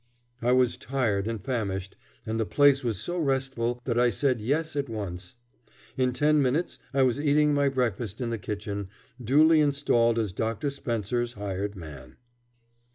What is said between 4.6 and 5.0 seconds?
at